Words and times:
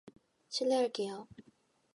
실례할게요. 0.55 1.21